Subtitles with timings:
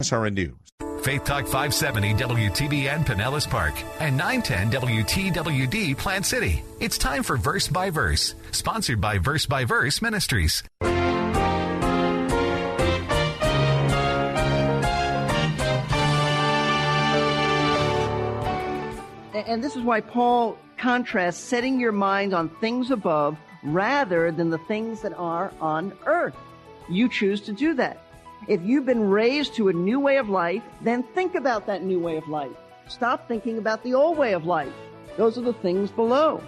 [0.00, 0.54] SRN News.
[1.02, 6.62] Faith Talk 570 WTBN Pinellas Park and 910 WTWD Plant City.
[6.78, 10.62] It's time for Verse by Verse, sponsored by Verse by Verse Ministries.
[19.34, 24.58] And this is why Paul contrasts setting your mind on things above rather than the
[24.58, 26.36] things that are on earth.
[26.88, 28.07] You choose to do that.
[28.46, 31.98] If you've been raised to a new way of life, then think about that new
[31.98, 32.52] way of life.
[32.86, 34.72] Stop thinking about the old way of life.
[35.16, 36.42] Those are the things below.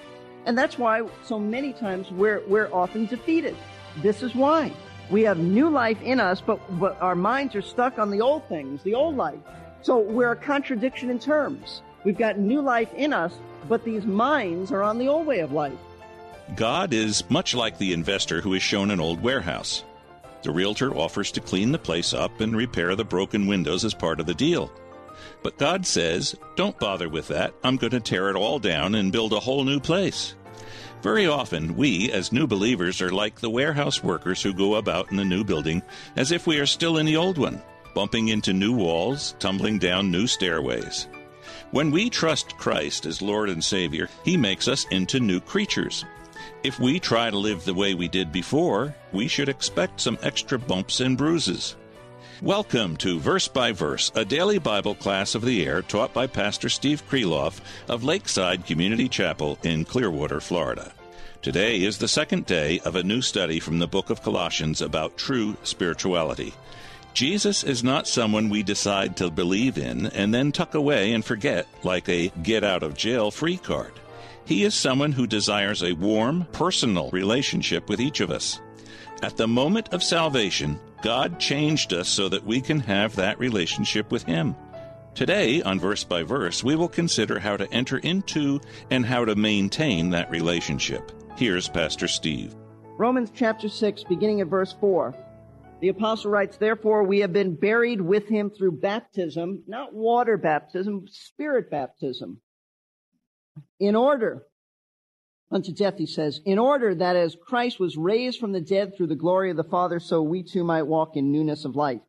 [0.47, 3.57] And that's why so many times we're, we're often defeated.
[3.99, 4.73] This is why.
[5.11, 8.49] We have new life in us, but, but our minds are stuck on the old
[8.49, 9.41] things, the old life.
[9.83, 11.83] So we're a contradiction in terms.
[12.05, 13.35] We've got new life in us,
[13.69, 15.79] but these minds are on the old way of life.
[16.55, 19.85] God is much like the investor who is shown an old warehouse.
[20.43, 24.21] The realtor offers to clean the place up and repair the broken windows as part
[24.21, 24.73] of the deal.
[25.43, 27.55] But God says, Don't bother with that.
[27.63, 30.35] I'm going to tear it all down and build a whole new place.
[31.03, 35.17] Very often, we, as new believers, are like the warehouse workers who go about in
[35.17, 35.83] the new building
[36.17, 37.63] as if we are still in the old one,
[37.95, 41.07] bumping into new walls, tumbling down new stairways.
[41.71, 46.05] When we trust Christ as Lord and Savior, He makes us into new creatures.
[46.63, 50.59] If we try to live the way we did before, we should expect some extra
[50.59, 51.77] bumps and bruises.
[52.43, 56.69] Welcome to Verse by Verse, a daily Bible class of the air taught by Pastor
[56.69, 60.93] Steve Kreloff of Lakeside Community Chapel in Clearwater, Florida.
[61.43, 65.17] Today is the second day of a new study from the book of Colossians about
[65.17, 66.55] true spirituality.
[67.13, 71.67] Jesus is not someone we decide to believe in and then tuck away and forget
[71.83, 73.93] like a get out of jail free card.
[74.45, 78.61] He is someone who desires a warm, personal relationship with each of us.
[79.23, 84.11] At the moment of salvation, God changed us so that we can have that relationship
[84.11, 84.57] with Him.
[85.15, 89.35] Today, on Verse by Verse, we will consider how to enter into and how to
[89.35, 91.13] maintain that relationship.
[91.37, 92.55] Here's Pastor Steve.
[92.97, 95.15] Romans chapter 6, beginning at verse 4.
[95.81, 101.07] The apostle writes, Therefore we have been buried with him through baptism, not water baptism,
[101.09, 102.41] spirit baptism.
[103.79, 104.47] In order
[105.51, 109.09] unto death, he says, in order that as Christ was raised from the dead through
[109.09, 112.03] the glory of the Father, so we too might walk in newness of life.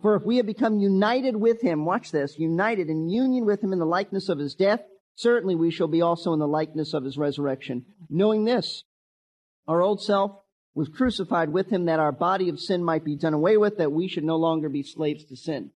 [0.00, 3.72] For if we have become united with him, watch this, united in union with him
[3.72, 4.80] in the likeness of his death,
[5.14, 7.84] certainly we shall be also in the likeness of his resurrection.
[8.08, 8.84] Knowing this,
[9.68, 10.32] our old self
[10.74, 13.92] was crucified with him that our body of sin might be done away with, that
[13.92, 15.70] we should no longer be slaves to sin.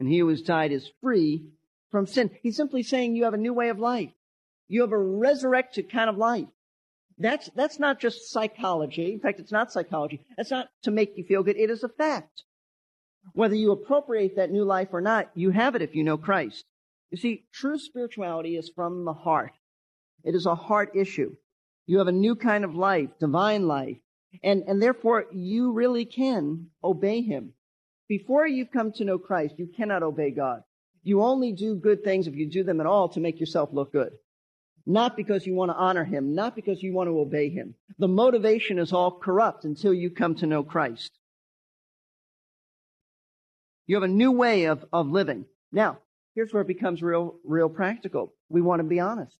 [0.00, 1.44] And he who has died is free
[1.90, 2.30] from sin.
[2.42, 4.10] He's simply saying you have a new way of life.
[4.68, 6.48] You have a resurrected kind of life.
[7.18, 9.12] That's, that's not just psychology.
[9.12, 10.20] In fact, it's not psychology.
[10.36, 11.56] That's not to make you feel good.
[11.56, 12.42] It is a fact.
[13.32, 16.64] Whether you appropriate that new life or not, you have it if you know Christ.
[17.10, 19.52] You see, true spirituality is from the heart.
[20.24, 21.34] It is a heart issue.
[21.86, 23.96] You have a new kind of life, divine life,
[24.42, 27.54] and, and therefore you really can obey Him.
[28.08, 30.62] Before you've come to know Christ, you cannot obey God.
[31.02, 33.92] You only do good things if you do them at all to make yourself look
[33.92, 34.12] good.
[34.86, 37.74] Not because you want to honor Him, not because you want to obey Him.
[37.98, 41.12] The motivation is all corrupt until you come to know Christ.
[43.86, 45.44] You have a new way of, of living.
[45.72, 45.98] Now,
[46.34, 48.32] here's where it becomes real, real practical.
[48.48, 49.36] We want to be honest.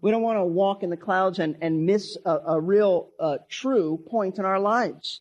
[0.00, 3.38] We don't want to walk in the clouds and, and miss a, a real, uh,
[3.48, 5.20] true point in our lives.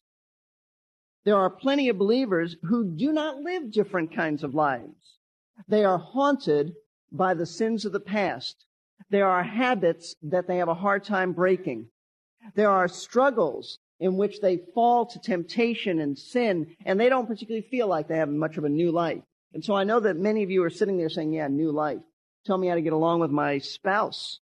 [1.25, 5.17] There are plenty of believers who do not live different kinds of lives.
[5.67, 6.73] They are haunted
[7.11, 8.65] by the sins of the past.
[9.09, 11.87] There are habits that they have a hard time breaking.
[12.55, 17.67] There are struggles in which they fall to temptation and sin, and they don't particularly
[17.69, 19.21] feel like they have much of a new life.
[19.53, 21.99] And so I know that many of you are sitting there saying, yeah, new life.
[22.45, 24.39] Tell me how to get along with my spouse.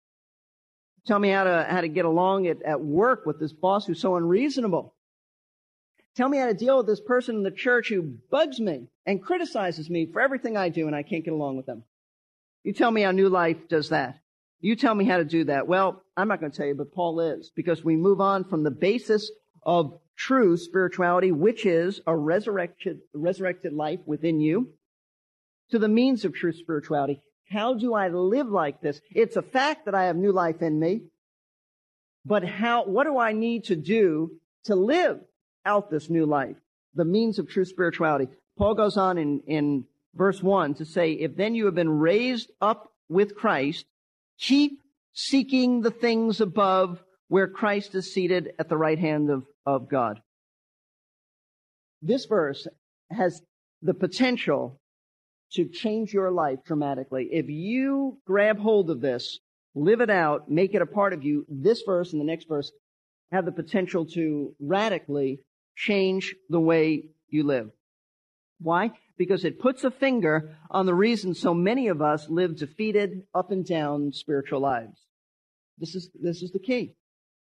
[1.06, 4.00] Tell me how to, how to get along at, at work with this boss who's
[4.00, 4.94] so unreasonable.
[6.16, 9.22] Tell me how to deal with this person in the church who bugs me and
[9.22, 11.84] criticizes me for everything I do and I can't get along with them.
[12.64, 14.18] You tell me how New Life does that.
[14.60, 15.66] You tell me how to do that.
[15.66, 18.62] Well, I'm not going to tell you, but Paul is because we move on from
[18.62, 19.30] the basis
[19.62, 24.74] of true spirituality, which is a resurrected, resurrected life within you,
[25.70, 27.22] to the means of true spirituality.
[27.48, 29.00] How do I live like this?
[29.10, 31.04] It's a fact that I have new life in me,
[32.26, 34.32] but how, what do I need to do
[34.64, 35.20] to live
[35.64, 36.56] out this new life?
[36.94, 38.28] The means of true spirituality.
[38.58, 39.84] Paul goes on in, in
[40.14, 43.86] verse 1 to say, If then you have been raised up with Christ,
[44.38, 44.80] keep
[45.12, 50.20] seeking the things above where Christ is seated at the right hand of, of God.
[52.02, 52.66] This verse
[53.10, 53.40] has
[53.82, 54.80] the potential
[55.52, 57.28] to change your life dramatically.
[57.32, 59.38] If you grab hold of this,
[59.74, 62.72] live it out, make it a part of you, this verse and the next verse
[63.32, 65.40] have the potential to radically
[65.80, 67.70] change the way you live.
[68.60, 68.92] Why?
[69.16, 73.50] Because it puts a finger on the reason so many of us live defeated, up
[73.50, 75.00] and down spiritual lives.
[75.78, 76.94] This is, this is the key.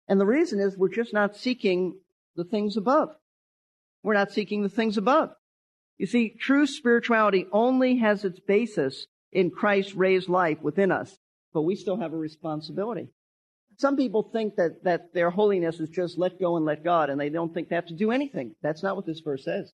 [0.08, 1.98] And the reason is we're just not seeking
[2.36, 3.10] the things above.
[4.04, 5.32] We're not seeking the things above.
[5.98, 11.18] You see, true spirituality only has its basis in Christ's raised life within us,
[11.54, 13.10] but we still have a responsibility.
[13.78, 17.20] Some people think that, that their holiness is just let go and let God, and
[17.20, 18.56] they don't think they have to do anything.
[18.62, 19.72] That's not what this verse says.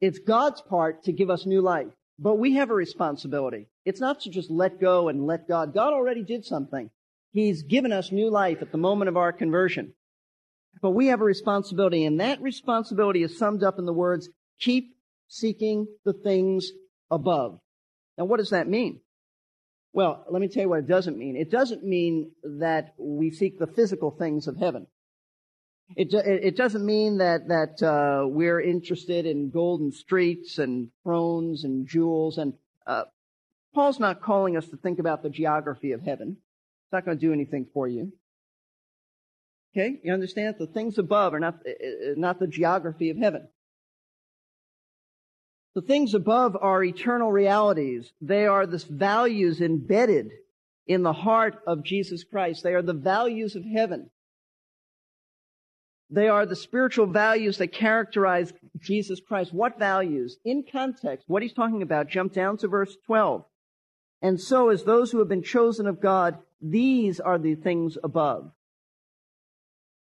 [0.00, 1.88] It's God's part to give us new life,
[2.18, 3.68] but we have a responsibility.
[3.84, 5.72] It's not to just let go and let God.
[5.72, 6.90] God already did something.
[7.32, 9.94] He's given us new life at the moment of our conversion.
[10.82, 14.28] But we have a responsibility, and that responsibility is summed up in the words,
[14.60, 14.96] keep
[15.28, 16.70] seeking the things
[17.10, 17.58] above.
[18.18, 19.00] Now, what does that mean?
[19.94, 21.36] Well, let me tell you what it doesn't mean.
[21.36, 24.88] It doesn't mean that we seek the physical things of heaven.
[25.96, 31.86] It, it doesn't mean that, that uh, we're interested in golden streets and thrones and
[31.86, 32.38] jewels.
[32.38, 32.54] And
[32.88, 33.04] uh,
[33.72, 36.38] Paul's not calling us to think about the geography of heaven.
[36.86, 38.12] It's not going to do anything for you.
[39.76, 40.56] Okay, you understand?
[40.58, 43.46] that The things above are not, uh, uh, not the geography of heaven.
[45.74, 48.12] The things above are eternal realities.
[48.20, 50.30] They are the values embedded
[50.86, 52.62] in the heart of Jesus Christ.
[52.62, 54.10] They are the values of heaven.
[56.10, 59.52] They are the spiritual values that characterize Jesus Christ.
[59.52, 60.36] What values?
[60.44, 63.44] In context, what he's talking about, jump down to verse 12.
[64.22, 68.52] And so, as those who have been chosen of God, these are the things above.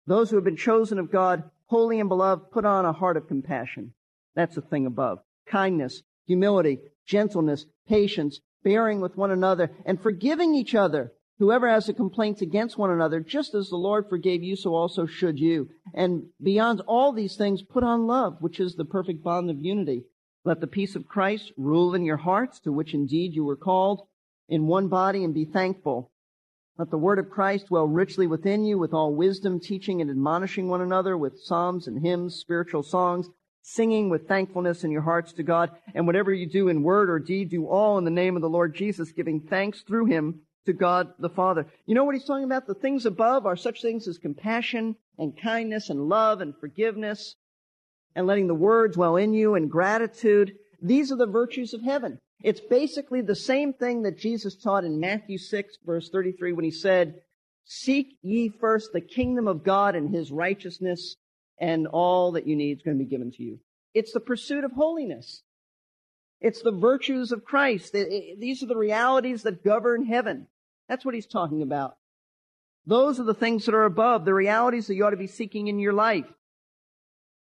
[0.06, 3.28] Those who have been chosen of God, holy and beloved, put on a heart of
[3.28, 3.94] compassion.
[4.34, 10.74] That's the thing above kindness, humility, gentleness, patience, bearing with one another, and forgiving each
[10.74, 11.12] other.
[11.38, 15.04] Whoever has a complaint against one another, just as the Lord forgave you, so also
[15.04, 15.68] should you.
[15.92, 20.04] And beyond all these things, put on love, which is the perfect bond of unity.
[20.44, 24.02] Let the peace of Christ rule in your hearts, to which indeed you were called,
[24.48, 26.12] in one body, and be thankful.
[26.78, 30.68] Let the word of Christ dwell richly within you, with all wisdom, teaching and admonishing
[30.68, 33.28] one another with psalms and hymns, spiritual songs,
[33.66, 35.70] singing with thankfulness in your hearts to God.
[35.94, 38.48] And whatever you do in word or deed, do all in the name of the
[38.48, 41.66] Lord Jesus, giving thanks through him to God the Father.
[41.86, 42.66] You know what he's talking about?
[42.66, 47.36] The things above are such things as compassion and kindness and love and forgiveness
[48.14, 50.52] and letting the word dwell in you and gratitude.
[50.82, 52.18] These are the virtues of heaven.
[52.42, 56.70] It's basically the same thing that Jesus taught in Matthew 6 verse 33 when he
[56.70, 57.14] said,
[57.64, 61.16] Seek ye first the kingdom of God and his righteousness,
[61.58, 63.60] and all that you need is going to be given to you.
[63.94, 65.42] It's the pursuit of holiness.
[66.40, 67.92] It's the virtues of Christ.
[67.92, 70.48] these are the realities that govern heaven.
[70.88, 71.96] That's what he's talking about.
[72.86, 75.68] Those are the things that are above, the realities that you ought to be seeking
[75.68, 76.26] in your life.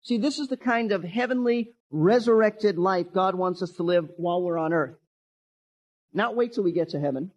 [0.04, 4.42] See, this is the kind of heavenly, resurrected life God wants us to live while
[4.42, 4.98] we're on earth.
[6.14, 7.32] Not wait till we get to heaven,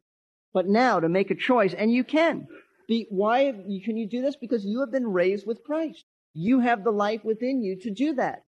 [0.52, 2.48] but now to make a choice, and you can.
[2.88, 3.52] Be, why
[3.84, 4.36] can you do this?
[4.36, 6.04] Because you have been raised with Christ.
[6.34, 8.44] You have the life within you to do that.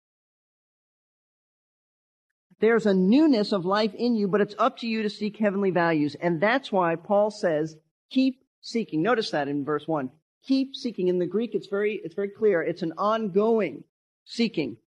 [2.59, 5.71] There's a newness of life in you, but it's up to you to seek heavenly
[5.71, 6.17] values.
[6.21, 7.77] And that's why Paul says,
[8.11, 9.03] keep seeking.
[9.03, 10.11] Notice that in verse one.
[10.47, 11.09] Keep seeking.
[11.09, 12.63] In the Greek, it's very, it's very clear.
[12.63, 13.85] It's an ongoing
[14.25, 14.79] seeking.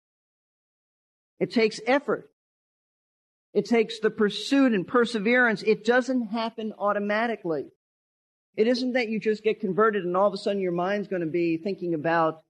[1.39, 2.31] It takes effort.
[3.53, 5.63] It takes the pursuit and perseverance.
[5.63, 7.67] It doesn't happen automatically.
[8.57, 11.23] It isn't that you just get converted and all of a sudden your mind's going
[11.23, 12.43] to be thinking about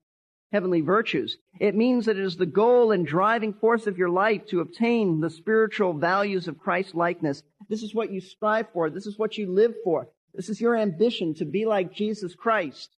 [0.53, 1.37] heavenly virtues.
[1.61, 5.21] It means that it is the goal and driving force of your life to obtain
[5.21, 7.43] the spiritual values of Christ likeness.
[7.69, 8.89] This is what you strive for.
[8.89, 10.09] This is what you live for.
[10.35, 12.91] This is your ambition to be like Jesus Christ.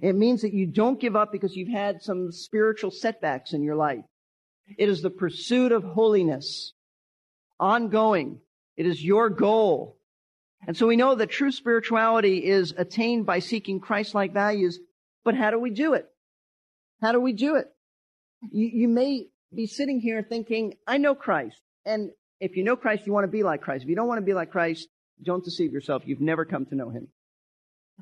[0.00, 3.76] It means that you don't give up because you've had some spiritual setbacks in your
[3.76, 4.04] life.
[4.76, 6.74] It is the pursuit of holiness.
[7.58, 8.40] Ongoing.
[8.76, 9.96] It is your goal.
[10.66, 14.78] And so we know that true spirituality is attained by seeking Christ-like values
[15.28, 16.08] But how do we do it?
[17.02, 17.66] How do we do it?
[18.50, 21.60] You, you may be sitting here thinking, I know Christ.
[21.84, 23.82] And if you know Christ, you want to be like Christ.
[23.82, 24.88] If you don't want to be like Christ,
[25.22, 26.04] don't deceive yourself.
[26.06, 27.08] You've never come to know him.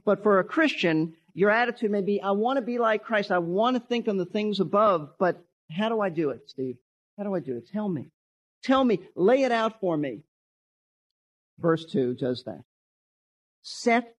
[0.05, 3.33] But for a Christian, your attitude may be, I want to be like Christ.
[3.33, 6.77] I want to think on the things above, but how do I do it, Steve?
[7.19, 7.69] How do I do it?
[7.73, 8.07] Tell me.
[8.63, 9.01] Tell me.
[9.17, 10.21] Lay it out for me.
[11.59, 12.63] Verse 2 does that.
[13.63, 14.15] Set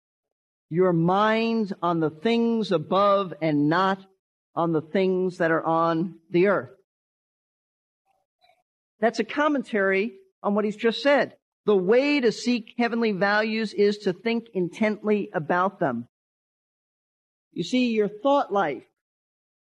[0.69, 4.05] your mind on the things above and not
[4.55, 6.71] on the things that are on the earth.
[9.01, 11.35] That's a commentary on what he's just said.
[11.67, 16.09] The way to seek heavenly values is to think intently about them.
[17.53, 18.85] You see, your thought life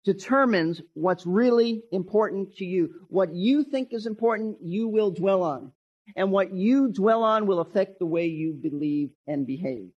[0.04, 2.90] determines what's really important to you.
[3.08, 5.72] What you think is important, you will dwell on.
[6.16, 9.90] And what you dwell on will affect the way you believe and behave.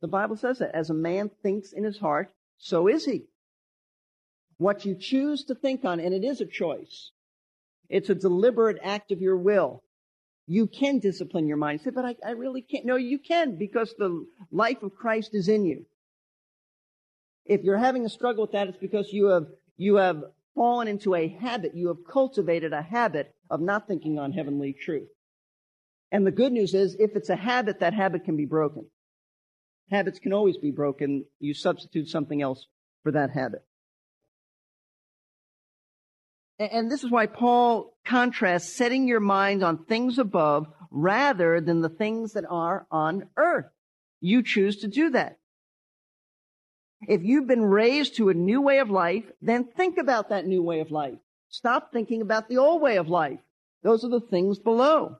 [0.00, 3.24] The Bible says that as a man thinks in his heart, so is he.
[4.58, 7.10] What you choose to think on, and it is a choice.
[7.88, 9.82] It's a deliberate act of your will.
[10.46, 11.80] You can discipline your mind.
[11.80, 12.84] Say, but I, I really can't.
[12.84, 15.86] No, you can because the life of Christ is in you.
[17.46, 19.46] If you're having a struggle with that, it's because you have,
[19.76, 20.22] you have
[20.54, 21.74] fallen into a habit.
[21.74, 25.08] You have cultivated a habit of not thinking on heavenly truth.
[26.12, 28.86] And the good news is, if it's a habit, that habit can be broken.
[29.90, 31.24] Habits can always be broken.
[31.40, 32.66] You substitute something else
[33.02, 33.64] for that habit.
[36.58, 41.88] And this is why Paul contrasts setting your mind on things above rather than the
[41.88, 43.66] things that are on earth.
[44.20, 45.38] You choose to do that.
[47.06, 50.62] If you've been raised to a new way of life, then think about that new
[50.62, 51.18] way of life.
[51.48, 53.40] Stop thinking about the old way of life.
[53.82, 55.18] Those are the things below.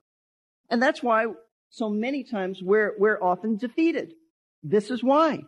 [0.71, 1.27] And that's why
[1.69, 4.15] so many times we're, we're often defeated.
[4.65, 5.45] This is why.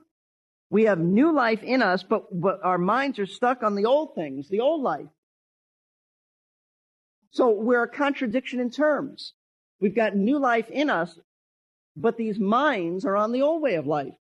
[0.68, 4.14] We have new life in us, but, but our minds are stuck on the old
[4.14, 5.06] things, the old life.
[7.30, 9.32] So we're a contradiction in terms.
[9.80, 11.18] We've got new life in us,
[11.96, 14.14] but these minds are on the old way of life.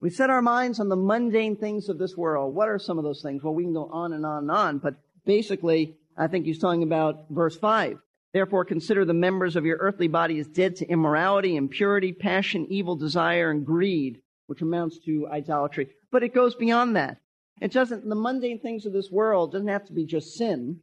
[0.00, 2.54] We set our minds on the mundane things of this world.
[2.54, 3.42] What are some of those things?
[3.42, 4.94] Well, we can go on and on and on, but
[5.24, 7.98] basically, I think he's talking about verse 5.
[8.32, 12.94] Therefore, consider the members of your earthly body as dead to immorality, impurity, passion, evil
[12.94, 15.88] desire, and greed, which amounts to idolatry.
[16.10, 17.18] But it goes beyond that.
[17.60, 20.80] It doesn't, the mundane things of this world doesn't have to be just sin.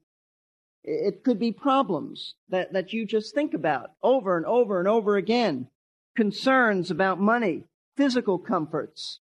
[0.84, 5.16] It could be problems that, that you just think about over and over and over
[5.16, 5.68] again.
[6.16, 7.64] Concerns about money,
[7.98, 9.20] physical comforts,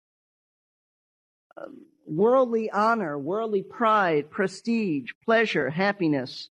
[1.57, 6.49] um, worldly honor, worldly pride, prestige, pleasure, happiness.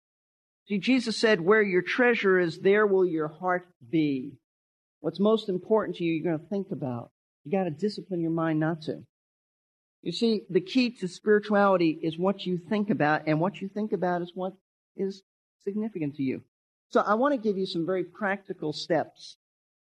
[0.69, 4.39] See, Jesus said, where your treasure is, there will your heart be.
[5.01, 7.11] What's most important to you, you're going to think about.
[7.45, 9.03] You got to discipline your mind not to.
[10.03, 13.93] You see, the key to spirituality is what you think about, and what you think
[13.93, 14.55] about is what
[14.97, 15.23] is
[15.65, 16.43] significant to you.
[16.91, 19.37] So I want to give you some very practical steps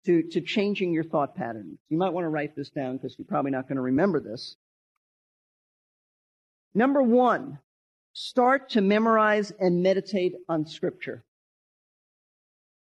[0.07, 1.79] to, to changing your thought patterns.
[1.89, 4.57] You might want to write this down because you're probably not going to remember this.
[6.75, 7.59] Number one,
[8.17, 11.23] start to memorize and meditate on scripture.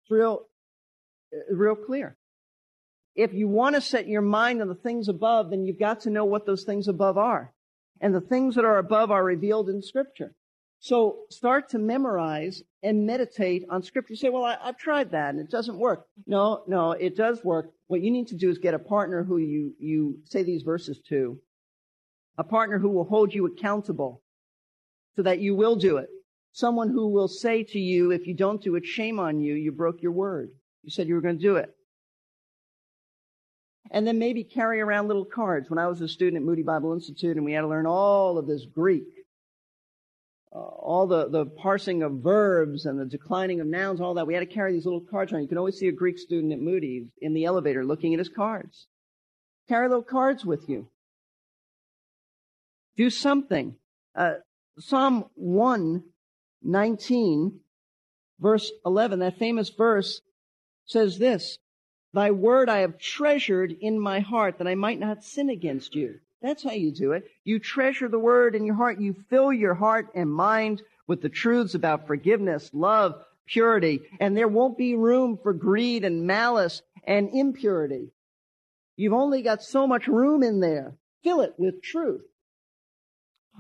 [0.04, 0.46] It's real,
[1.34, 2.16] uh, real clear.
[3.16, 6.12] If you want to set your mind on the things above, then you've got to
[6.12, 7.52] know what those things above are.
[8.00, 10.36] And the things that are above are revealed in scripture.
[10.80, 14.14] So start to memorize and meditate on scripture.
[14.14, 16.06] You say, well, I, have tried that and it doesn't work.
[16.28, 17.72] No, no, it does work.
[17.88, 21.00] What you need to do is get a partner who you, you say these verses
[21.10, 21.40] to,
[22.38, 24.23] a partner who will hold you accountable
[25.16, 26.10] so that you will do it.
[26.52, 29.56] Someone who will say to you, if you don't do it, shame on you.
[29.56, 30.50] You broke your word.
[30.84, 31.70] You said you were going to do it.
[33.92, 35.70] And then maybe carry around little cards.
[35.70, 38.38] When I was a student at Moody Bible Institute and we had to learn all
[38.38, 39.04] of this Greek,
[40.56, 44.28] uh, all the, the parsing of verbs and the declining of nouns, all that.
[44.28, 45.42] We had to carry these little cards around.
[45.42, 48.30] You can always see a Greek student at Moody in the elevator looking at his
[48.30, 48.88] cards.
[49.68, 50.90] Carry little cards with you.
[52.96, 53.76] Do something.
[54.16, 54.36] Uh,
[54.80, 57.60] Psalm 119,
[58.40, 60.22] verse 11, that famous verse
[60.86, 61.60] says this,
[62.14, 66.20] Thy word I have treasured in my heart that I might not sin against you.
[66.42, 67.30] That's how you do it.
[67.44, 69.00] You treasure the word in your heart.
[69.00, 73.16] You fill your heart and mind with the truths about forgiveness, love,
[73.46, 78.12] purity, and there won't be room for greed and malice and impurity.
[78.96, 80.96] You've only got so much room in there.
[81.24, 82.26] Fill it with truth.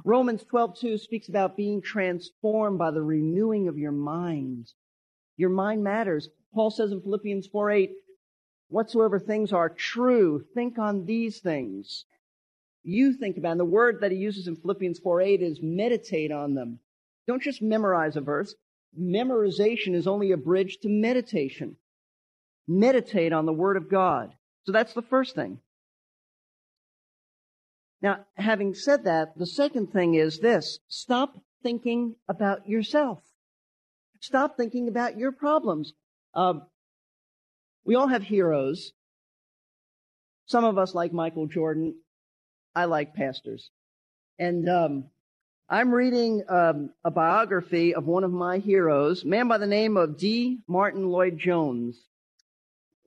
[0.03, 4.73] Romans 12:2 speaks about being transformed by the renewing of your mind.
[5.37, 6.29] Your mind matters.
[6.53, 7.93] Paul says in Philippians 4:8,
[8.69, 12.05] whatsoever things are true, think on these things.
[12.85, 13.51] you think about.
[13.51, 16.79] And the word that he uses in Philippians 4 8 is meditate on them.
[17.27, 18.55] Don't just memorize a verse.
[18.99, 21.77] Memorization is only a bridge to meditation.
[22.67, 24.35] Meditate on the word of God.
[24.65, 25.59] So that's the first thing.
[28.03, 30.79] Now, having said that, the second thing is this.
[30.89, 33.23] Stop thinking about yourself.
[34.19, 35.93] Stop thinking about your problems.
[36.33, 36.55] Uh,
[37.85, 38.91] we all have heroes.
[40.47, 41.95] Some of us like Michael Jordan.
[42.75, 43.69] I like pastors.
[44.37, 45.05] And um,
[45.69, 49.95] I'm reading um, a biography of one of my heroes, a man by the name
[49.95, 50.59] of D.
[50.67, 51.97] Martyn Lloyd Jones.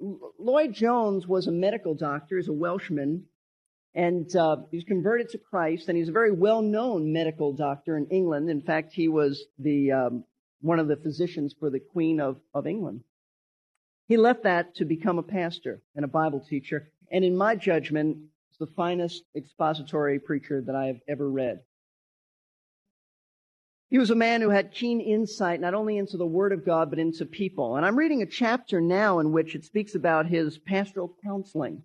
[0.01, 3.25] L- Lloyd Jones was a medical doctor, he's a Welshman,
[3.97, 8.07] and uh, he was converted to Christ, and he's a very well-known medical doctor in
[8.09, 8.51] England.
[8.51, 10.25] In fact, he was the um,
[10.61, 13.01] one of the physicians for the Queen of, of England.
[14.07, 18.19] He left that to become a pastor and a Bible teacher, and in my judgment,
[18.59, 21.61] the finest expository preacher that I have ever read.
[23.89, 26.91] He was a man who had keen insight not only into the Word of God,
[26.91, 27.77] but into people.
[27.77, 31.83] And I'm reading a chapter now in which it speaks about his pastoral counseling.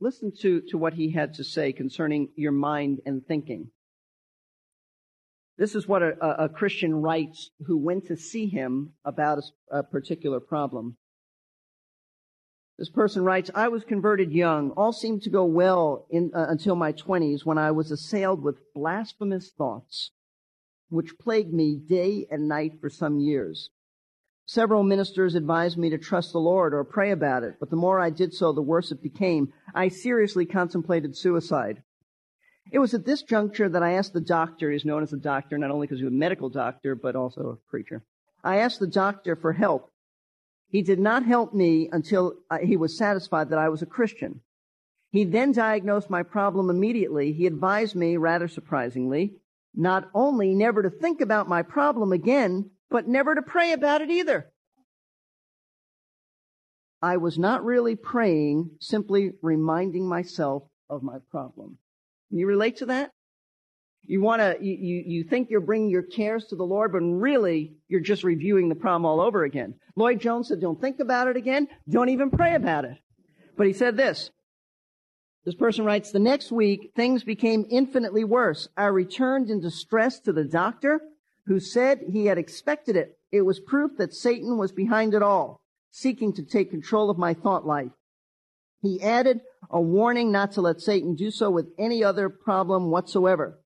[0.00, 3.70] Listen to, to what he had to say concerning your mind and thinking.
[5.58, 9.82] This is what a, a Christian writes who went to see him about a, a
[9.82, 10.96] particular problem.
[12.78, 14.70] This person writes, I was converted young.
[14.70, 18.72] All seemed to go well in, uh, until my 20s when I was assailed with
[18.74, 20.12] blasphemous thoughts,
[20.88, 23.68] which plagued me day and night for some years.
[24.46, 28.00] Several ministers advised me to trust the Lord or pray about it, but the more
[28.00, 29.52] I did so, the worse it became.
[29.74, 31.82] I seriously contemplated suicide.
[32.72, 35.58] It was at this juncture that I asked the doctor, he's known as a doctor
[35.58, 38.02] not only because he was a medical doctor, but also a preacher.
[38.42, 39.90] I asked the doctor for help.
[40.68, 44.40] He did not help me until he was satisfied that I was a Christian.
[45.10, 47.32] He then diagnosed my problem immediately.
[47.32, 49.34] He advised me, rather surprisingly,
[49.74, 54.10] not only never to think about my problem again, but never to pray about it
[54.10, 54.50] either.
[57.02, 61.78] I was not really praying, simply reminding myself of my problem.
[62.28, 63.12] Can you relate to that?
[64.04, 67.00] You want to, you, you, you think you're bringing your cares to the Lord, but
[67.00, 69.74] really you're just reviewing the problem all over again.
[69.96, 71.68] Lloyd Jones said, don't think about it again.
[71.88, 72.98] Don't even pray about it.
[73.56, 74.30] But he said this.
[75.44, 78.68] This person writes, the next week, things became infinitely worse.
[78.76, 81.00] I returned in distress to the doctor
[81.46, 83.18] who said he had expected it.
[83.32, 87.34] It was proof that Satan was behind it all, seeking to take control of my
[87.34, 87.92] thought life.
[88.82, 93.60] He added a warning not to let Satan do so with any other problem whatsoever.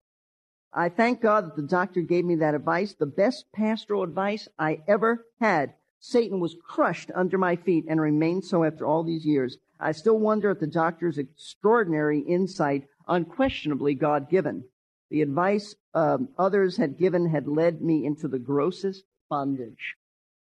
[0.73, 4.83] I thank God that the doctor gave me that advice, the best pastoral advice I
[4.89, 5.75] ever had.
[6.01, 9.57] Satan was crushed under my feet and remained so after all these years.
[9.79, 14.65] I still wonder at the doctor's extraordinary insight, unquestionably God given.
[15.11, 19.95] The advice um, others had given had led me into the grossest bondage.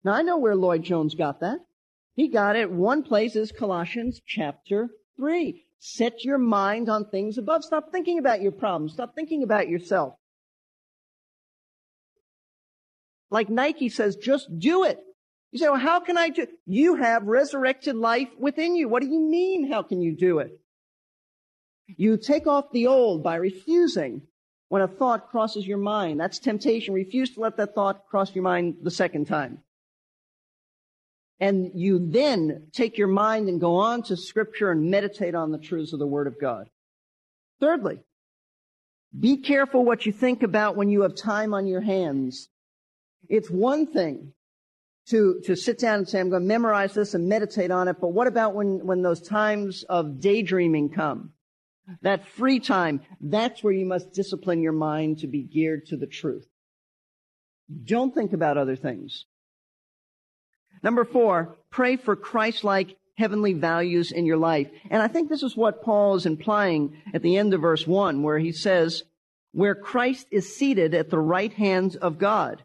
[0.04, 1.58] Now I know where Lloyd Jones got that.
[2.14, 2.70] He got it.
[2.70, 5.64] One place is Colossians chapter 3.
[5.78, 7.62] Set your mind on things above.
[7.62, 8.94] Stop thinking about your problems.
[8.94, 10.14] Stop thinking about yourself.
[13.30, 14.98] Like Nike says, just do it.
[15.52, 16.46] You say, well, how can I do?
[16.66, 18.88] You have resurrected life within you.
[18.88, 19.70] What do you mean?
[19.70, 20.58] How can you do it?
[21.86, 24.22] You take off the old by refusing
[24.68, 26.20] when a thought crosses your mind.
[26.20, 26.94] That's temptation.
[26.94, 29.58] Refuse to let that thought cross your mind the second time.
[31.40, 35.58] And you then take your mind and go on to scripture and meditate on the
[35.58, 36.68] truths of the word of God.
[37.60, 38.00] Thirdly,
[39.18, 42.48] be careful what you think about when you have time on your hands.
[43.28, 44.32] It's one thing
[45.08, 47.96] to, to sit down and say, I'm going to memorize this and meditate on it,
[48.00, 51.32] but what about when, when those times of daydreaming come?
[52.02, 56.06] That free time, that's where you must discipline your mind to be geared to the
[56.06, 56.46] truth.
[57.84, 59.24] Don't think about other things.
[60.82, 64.68] Number four, pray for Christ-like heavenly values in your life.
[64.90, 68.22] And I think this is what Paul is implying at the end of verse one,
[68.22, 69.02] where he says,
[69.52, 72.64] where Christ is seated at the right hand of God.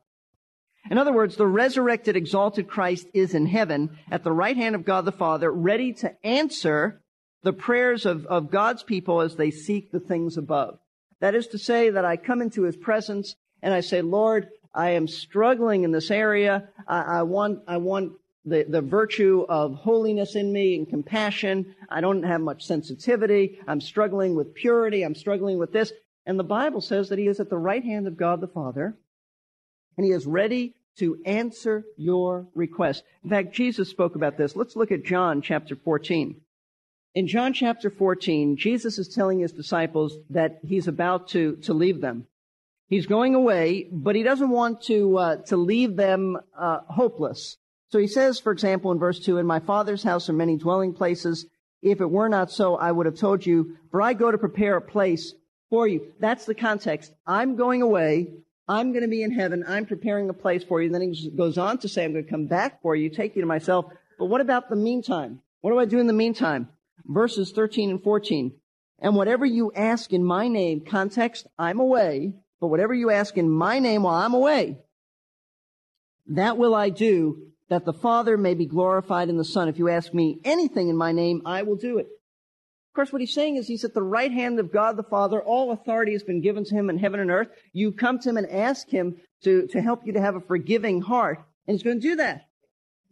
[0.92, 4.86] In other words, the resurrected, exalted Christ is in heaven at the right hand of
[4.86, 7.02] God the Father, ready to answer
[7.44, 10.80] the prayers of, of God's people as they seek the things above.
[11.20, 14.92] That is to say that I come into his presence and I say, Lord, I
[14.92, 16.70] am struggling in this area.
[16.88, 18.14] I, I want, I want
[18.46, 21.76] the, the virtue of holiness in me and compassion.
[21.90, 23.60] I don't have much sensitivity.
[23.68, 25.04] I'm struggling with purity.
[25.04, 25.94] I'm struggling with this.
[26.26, 28.98] And the Bible says that he is at the right hand of God the Father
[29.98, 33.04] and he is ready to answer your request.
[33.24, 34.56] In fact, Jesus spoke about this.
[34.56, 36.40] Let's look at John chapter 14.
[37.16, 42.02] In John chapter 14, Jesus is telling his disciples that he's about to, to leave
[42.02, 42.26] them.
[42.88, 47.58] He's going away, but he doesn't want to, uh, to leave them uh, hopeless.
[47.90, 50.92] So he says, for example, in verse 2, In my Father's house are many dwelling
[50.92, 51.46] places.
[51.84, 54.78] If it were not so, I would have told you, for I go to prepare
[54.78, 55.36] a place
[55.70, 56.14] for you.
[56.20, 57.14] That's the context.
[57.28, 58.32] I'm going away.
[58.68, 59.64] I'm going to be in heaven.
[59.68, 60.90] I'm preparing a place for you.
[60.90, 63.44] Then he goes on to say, I'm going to come back for you, take you
[63.44, 63.86] to myself.
[64.18, 65.42] But what about the meantime?
[65.62, 66.70] What do I do in the meantime?
[67.06, 68.54] Verses 13 and 14.
[69.00, 73.50] And whatever you ask in my name, context, I'm away, but whatever you ask in
[73.50, 74.78] my name while I'm away,
[76.28, 79.68] that will I do that the Father may be glorified in the Son.
[79.68, 82.06] If you ask me anything in my name, I will do it.
[82.06, 85.42] Of course, what he's saying is he's at the right hand of God the Father.
[85.42, 87.48] All authority has been given to him in heaven and earth.
[87.72, 91.02] You come to him and ask him to, to help you to have a forgiving
[91.02, 92.44] heart, and he's going to do that.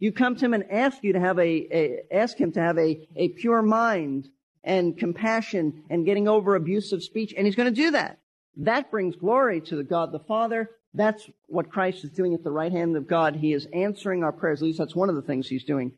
[0.02, 2.78] You come to him and ask you to have a, a ask him to have
[2.78, 4.28] a, a pure mind
[4.64, 8.18] and compassion and getting over abusive speech, and he's going to do that.
[8.56, 12.50] That brings glory to the God the Father that's what Christ is doing at the
[12.50, 13.36] right hand of God.
[13.36, 14.60] He is answering our prayers.
[14.60, 15.92] At least that's one of the things he's doing.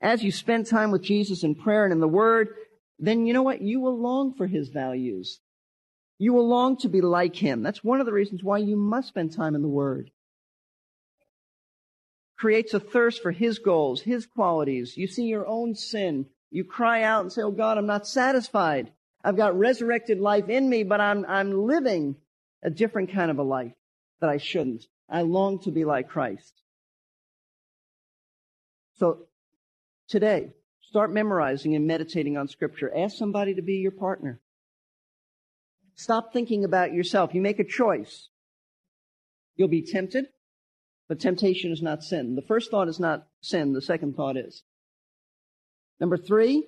[0.00, 2.50] As you spend time with Jesus in prayer and in the Word,
[3.00, 3.62] then you know what?
[3.62, 5.40] You will long for his values.
[6.18, 7.62] You will long to be like him.
[7.62, 10.10] That's one of the reasons why you must spend time in the Word.
[12.38, 14.96] Creates a thirst for his goals, his qualities.
[14.96, 16.26] You see your own sin.
[16.50, 18.92] You cry out and say, Oh God, I'm not satisfied.
[19.24, 22.16] I've got resurrected life in me, but I'm, I'm living
[22.62, 23.72] a different kind of a life
[24.20, 24.84] that I shouldn't.
[25.10, 26.54] I long to be like Christ.
[28.98, 29.26] So
[30.08, 32.92] today, start memorizing and meditating on scripture.
[32.94, 34.40] Ask somebody to be your partner.
[35.94, 37.34] Stop thinking about yourself.
[37.34, 38.28] You make a choice.
[39.56, 40.26] You'll be tempted,
[41.08, 42.34] but temptation is not sin.
[42.34, 43.72] The first thought is not sin.
[43.72, 44.62] The second thought is.
[46.00, 46.64] Number three,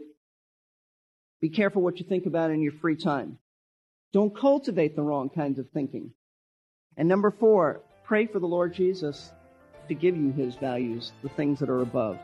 [1.40, 3.38] be careful what you think about in your free time.
[4.12, 6.12] Don't cultivate the wrong kinds of thinking.
[6.96, 9.30] And number four, pray for the Lord Jesus
[9.88, 12.18] to give you his values, the things that are above.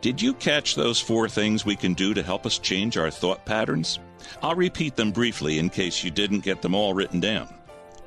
[0.00, 3.44] Did you catch those four things we can do to help us change our thought
[3.44, 3.98] patterns?
[4.42, 7.52] I'll repeat them briefly in case you didn't get them all written down.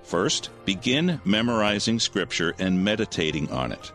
[0.09, 3.91] First, begin memorizing scripture and meditating on it.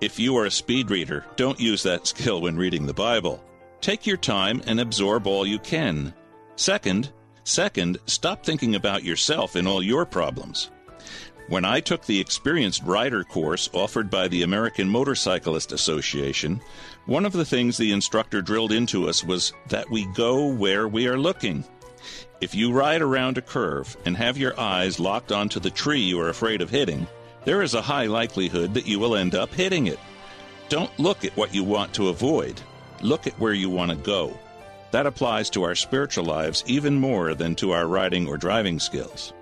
[0.00, 3.44] If you are a speed reader, don't use that skill when reading the Bible.
[3.82, 6.14] Take your time and absorb all you can.
[6.56, 7.12] Second,
[7.44, 10.70] second, stop thinking about yourself and all your problems.
[11.48, 16.62] When I took the experienced rider course offered by the American Motorcyclist Association,
[17.04, 21.06] one of the things the instructor drilled into us was that we go where we
[21.08, 21.62] are looking.
[22.40, 26.20] If you ride around a curve and have your eyes locked onto the tree you
[26.20, 27.08] are afraid of hitting,
[27.44, 29.98] there is a high likelihood that you will end up hitting it.
[30.68, 32.60] Don't look at what you want to avoid.
[33.02, 34.38] Look at where you want to go.
[34.92, 39.32] That applies to our spiritual lives even more than to our riding or driving skills.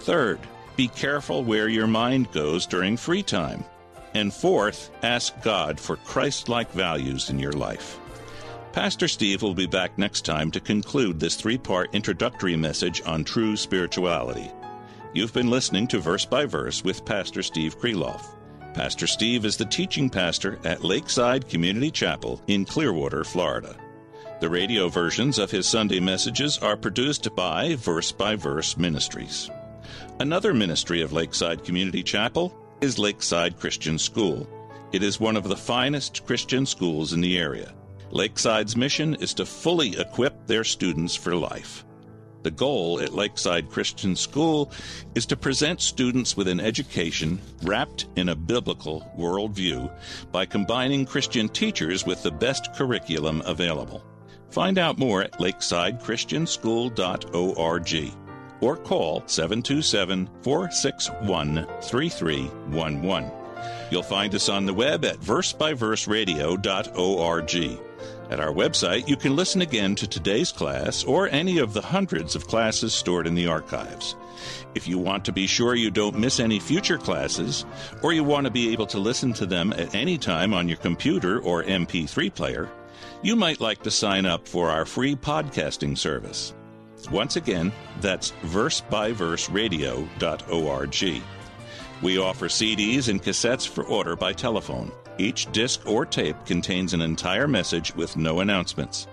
[0.00, 0.40] Third,
[0.74, 3.64] be careful where your mind goes during free time.
[4.14, 8.00] And fourth, ask God for Christ like values in your life.
[8.72, 13.22] Pastor Steve will be back next time to conclude this three part introductory message on
[13.22, 14.50] true spirituality.
[15.12, 18.34] You've been listening to Verse by Verse with Pastor Steve Kreloff.
[18.72, 23.76] Pastor Steve is the teaching pastor at Lakeside Community Chapel in Clearwater, Florida.
[24.40, 29.50] The radio versions of his Sunday messages are produced by Verse by Verse Ministries.
[30.18, 34.48] Another ministry of Lakeside Community Chapel is Lakeside Christian School.
[34.92, 37.74] It is one of the finest Christian schools in the area.
[38.12, 41.84] Lakeside's mission is to fully equip their students for life.
[42.42, 44.70] The goal at Lakeside Christian School
[45.14, 49.90] is to present students with an education wrapped in a biblical worldview
[50.30, 54.04] by combining Christian teachers with the best curriculum available.
[54.50, 58.12] Find out more at lakesidechristianschool.org
[58.60, 63.30] or call 727 461 3311.
[63.90, 67.91] You'll find us on the web at versebyverseradio.org.
[68.30, 72.34] At our website, you can listen again to today's class or any of the hundreds
[72.34, 74.16] of classes stored in the archives.
[74.74, 77.64] If you want to be sure you don't miss any future classes,
[78.02, 80.78] or you want to be able to listen to them at any time on your
[80.78, 82.68] computer or MP3 player,
[83.22, 86.54] you might like to sign up for our free podcasting service.
[87.10, 91.22] Once again, that's versebyverseradio.org.
[92.02, 94.90] We offer CDs and cassettes for order by telephone.
[95.22, 99.06] Each disc or tape contains an entire message with no announcements.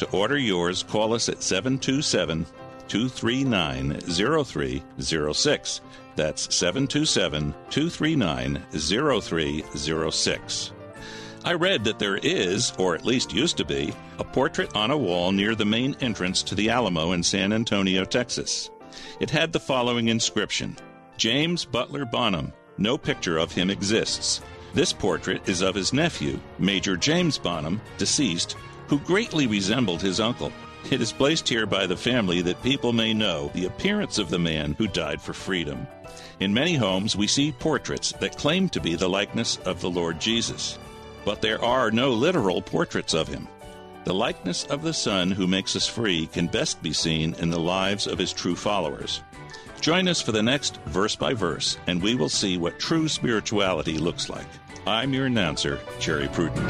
[0.00, 2.44] To order yours, call us at 727
[2.88, 5.80] 239 0306.
[6.14, 10.72] That's 727 239 0306.
[11.46, 14.98] I read that there is, or at least used to be, a portrait on a
[14.98, 18.68] wall near the main entrance to the Alamo in San Antonio, Texas.
[19.20, 20.76] It had the following inscription
[21.16, 22.52] James Butler Bonham.
[22.76, 24.42] No picture of him exists.
[24.76, 28.56] This portrait is of his nephew, Major James Bonham, deceased,
[28.88, 30.52] who greatly resembled his uncle.
[30.90, 34.38] It is placed here by the family that people may know the appearance of the
[34.38, 35.86] man who died for freedom.
[36.40, 40.20] In many homes, we see portraits that claim to be the likeness of the Lord
[40.20, 40.78] Jesus.
[41.24, 43.48] But there are no literal portraits of him.
[44.04, 47.58] The likeness of the Son who makes us free can best be seen in the
[47.58, 49.22] lives of his true followers.
[49.80, 53.96] Join us for the next verse by verse, and we will see what true spirituality
[53.96, 54.46] looks like.
[54.88, 56.62] I'm your announcer, Jerry Pruden.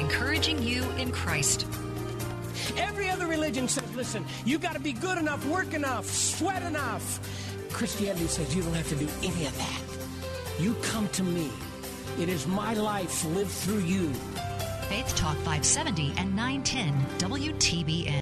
[0.00, 1.66] Encouraging you in Christ.
[2.78, 7.20] Every other religion says, listen, you got to be good enough, work enough, sweat enough.
[7.70, 9.82] Christianity says you don't have to do any of that.
[10.58, 11.50] You come to me.
[12.18, 14.08] It is my life lived through you.
[14.88, 18.21] Faith Talk 570 and 910 WTBN.